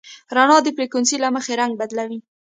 رڼا 0.35 0.57
د 0.63 0.67
فریکونسۍ 0.75 1.17
له 1.23 1.29
مخې 1.35 1.53
رنګ 1.61 1.73
بدلوي. 1.81 2.19